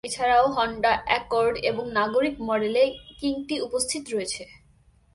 এছাড়াও, 0.03 0.45
Honda 0.57 0.93
Accord 1.07 1.55
এবং 1.63 1.83
নাগরিক 1.91 2.35
মডেলে 2.41 2.83
কিঙ্কটি 3.19 3.55
উপস্থিত 3.61 4.03
রয়েছে। 4.13 4.43